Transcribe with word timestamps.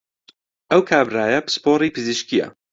ئەو 0.69 0.81
کابرایە 0.89 1.39
پسپۆڕی 1.45 1.93
پزیشکییە 1.95 2.47